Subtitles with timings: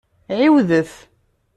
[0.37, 0.93] Ɛiwdet!